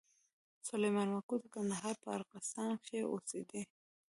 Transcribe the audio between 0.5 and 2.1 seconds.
سلېمان ماکو د کندهار په